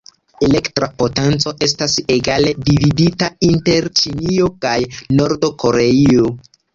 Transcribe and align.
Elektra 0.45 0.87
potenco 1.01 1.51
estas 1.65 1.97
egale 2.15 2.53
dividita 2.69 3.29
inter 3.49 3.89
Ĉinio 3.99 4.49
kaj 4.65 4.73
Nord-Koreio. 5.21 6.27